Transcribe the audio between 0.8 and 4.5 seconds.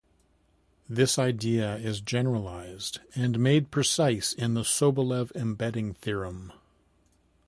This idea is generalized and made precise